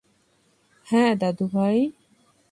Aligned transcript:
হ্যাঁ 0.87 1.11
দাদু 1.15 1.45
ভাই! 1.47 1.77